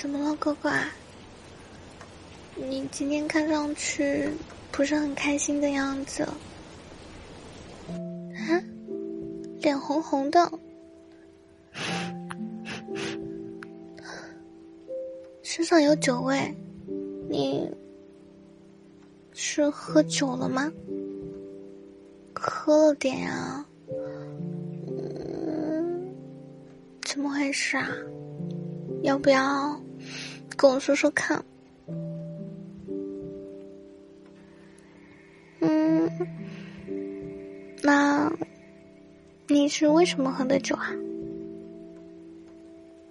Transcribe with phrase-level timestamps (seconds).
[0.00, 0.72] 怎么了，乖乖？
[2.54, 4.30] 你今天看上去
[4.70, 6.22] 不是很开心的样子。
[6.22, 6.38] 啊，
[9.60, 10.48] 脸红红的，
[15.42, 16.54] 身上有酒味，
[17.28, 17.68] 你
[19.32, 20.72] 是喝酒了吗？
[22.36, 23.66] 喝了点呀。
[24.86, 26.14] 嗯，
[27.02, 27.90] 怎么回事啊？
[29.02, 29.80] 要不要
[30.58, 31.40] 跟我说说看？
[35.60, 36.10] 嗯，
[37.80, 38.28] 那
[39.46, 40.90] 你是为什么喝的酒啊？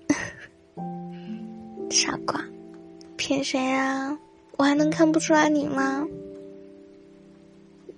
[1.90, 2.44] 傻瓜，
[3.16, 4.20] 骗谁啊？
[4.58, 6.06] 我还能看不出来你吗？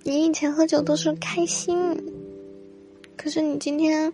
[0.04, 1.76] 你以前喝酒都是开心，
[3.16, 4.12] 可是你今天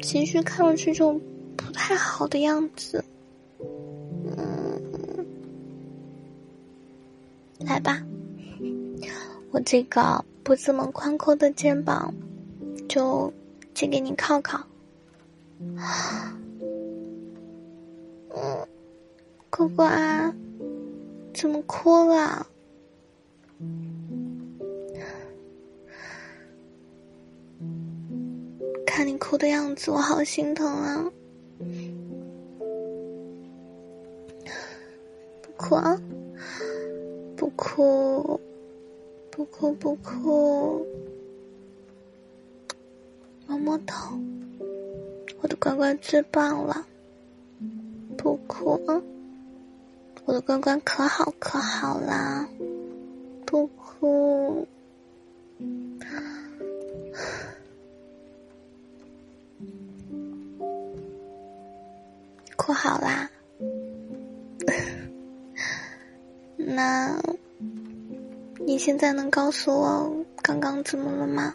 [0.00, 1.20] 情绪看上去就。
[1.56, 3.04] 不太好的样子，
[7.60, 8.02] 来吧，
[9.50, 12.12] 我这个不怎么宽阔的肩膀
[12.88, 13.32] 就
[13.74, 14.66] 借给你靠靠。
[18.32, 18.66] 嗯，
[19.50, 20.34] 乖乖，
[21.34, 22.46] 怎么哭了？
[28.86, 31.10] 看你哭的样子，我好心疼啊。
[35.42, 36.00] 不哭啊！
[37.40, 38.38] 不哭，
[39.30, 40.86] 不哭，不哭。
[43.46, 44.18] 摸摸头，
[45.40, 46.86] 我的乖乖最棒了。
[48.18, 49.00] 不哭啊！
[50.26, 52.46] 我的乖乖可好可好啦。
[53.46, 54.68] 不哭。
[62.56, 63.29] 哭好啦，
[66.72, 67.20] 那
[68.64, 71.52] 你现在能告诉我刚刚怎么了吗？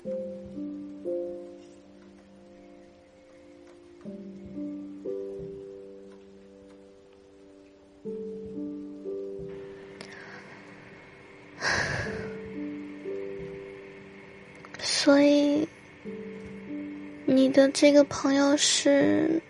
[14.80, 15.66] 所以，
[17.26, 19.42] 你的这个朋友是？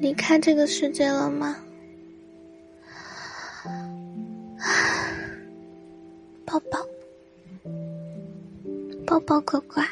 [0.00, 1.56] 离开这个世界了吗？
[4.58, 4.66] 啊
[6.44, 6.78] 抱抱，
[9.06, 9.86] 抱抱，乖乖。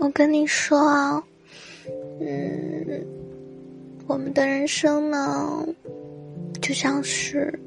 [0.00, 1.22] 我跟你说啊，
[2.20, 3.06] 嗯，
[4.06, 5.66] 我们的人生呢，
[6.60, 7.58] 就像是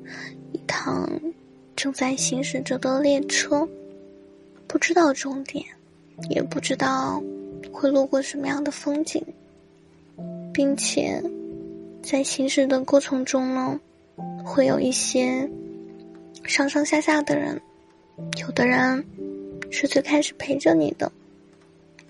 [0.54, 1.10] 一趟
[1.76, 3.68] 正在行驶着的列车，
[4.68, 5.66] 不知道终点，
[6.30, 7.22] 也不知道。
[7.72, 9.24] 会路过什么样的风景，
[10.54, 11.24] 并且
[12.04, 13.80] 在行驶的过程中呢，
[14.44, 15.50] 会有一些
[16.44, 17.62] 上上下下的人，
[18.40, 19.06] 有的人
[19.70, 21.12] 是最开始陪着你的，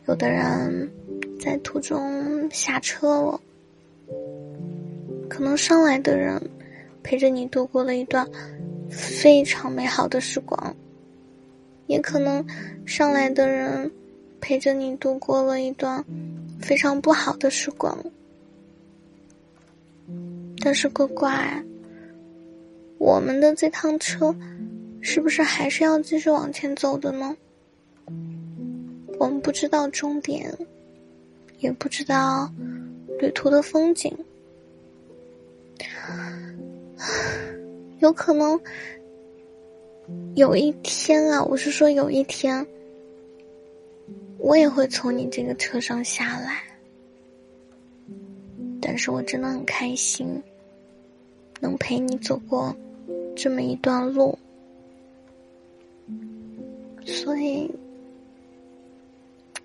[0.07, 0.91] 有的人
[1.39, 3.41] 在途中下车了，
[5.29, 6.41] 可能上来的人
[7.03, 8.27] 陪着你度过了一段
[8.89, 10.75] 非常美好的时光，
[11.87, 12.45] 也可能
[12.85, 13.91] 上来的人。
[14.43, 16.03] 陪着你度过了一段
[16.59, 17.95] 非常不好的时光，
[20.61, 21.63] 但是乖乖，
[22.97, 24.33] 我们的这趟车
[25.01, 27.35] 是不是还是要继续往前走的呢？
[29.19, 30.55] 我们不知道终点，
[31.59, 32.51] 也不知道
[33.19, 34.15] 旅途的风景，
[37.99, 38.59] 有可能
[40.35, 42.65] 有一天啊，我是说有一天。
[44.43, 46.63] 我也会从你这个车上下来，
[48.81, 50.41] 但是我真的很开心，
[51.61, 52.75] 能陪你走过
[53.33, 54.37] 这么一段路，
[57.05, 57.71] 所以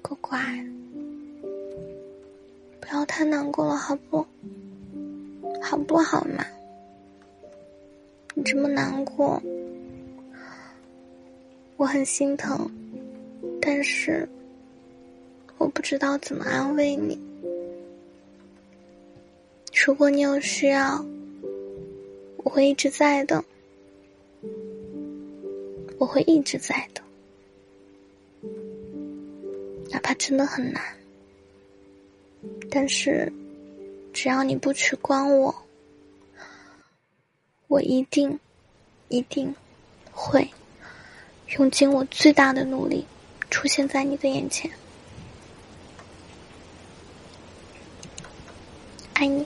[0.01, 0.39] 乖乖，
[2.81, 4.25] 不要太难过了，好不？
[5.61, 6.45] 好不好嘛？
[8.35, 9.43] 你这么难过，
[11.77, 12.71] 我很心疼，
[13.61, 14.29] 但是。
[15.59, 17.19] 我不知道怎么安慰你。
[19.73, 21.03] 如果你有需要，
[22.47, 23.45] 我会一直在的。
[25.99, 27.03] 我会一直在的，
[29.91, 30.81] 哪怕真的很难。
[32.71, 33.33] 但是，
[34.13, 35.53] 只要你不取关我，
[37.67, 38.39] 我一定，
[39.09, 39.53] 一定
[40.13, 40.49] 会
[41.59, 43.05] 用尽我最大的努力
[43.51, 44.71] 出现在你的眼前。
[49.15, 49.45] 爱你。